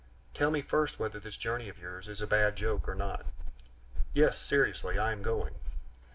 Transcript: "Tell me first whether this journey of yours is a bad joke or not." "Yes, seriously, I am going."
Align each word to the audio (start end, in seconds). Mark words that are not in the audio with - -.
"Tell 0.33 0.49
me 0.49 0.63
first 0.63 0.97
whether 0.97 1.19
this 1.19 1.37
journey 1.37 1.69
of 1.69 1.77
yours 1.77 2.07
is 2.07 2.23
a 2.23 2.25
bad 2.25 2.55
joke 2.55 2.89
or 2.89 2.95
not." 2.95 3.23
"Yes, 4.13 4.35
seriously, 4.35 4.97
I 4.97 5.11
am 5.11 5.21
going." 5.21 5.53